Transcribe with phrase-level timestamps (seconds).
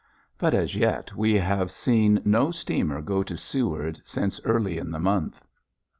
[0.39, 4.99] But as yet we have seen no steamer go to Seward since early in the
[4.99, 5.45] month.